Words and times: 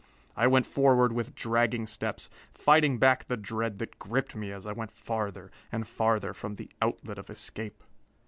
I 0.35 0.47
went 0.47 0.65
forward 0.65 1.11
with 1.13 1.35
dragging 1.35 1.85
steps, 1.85 2.31
fighting 2.55 2.97
back 2.97 3.25
the 3.27 3.37
dread 3.37 3.77
that 3.77 3.99
gripped 3.99 4.35
me 4.35 4.51
as 4.51 4.65
I 4.65 4.71
went 4.71 4.89
farther 4.89 5.51
and 5.71 5.87
farther 5.87 6.33
from 6.33 6.55
the 6.55 6.71
outlet 6.81 7.19
of 7.19 7.29
escape. 7.29 7.83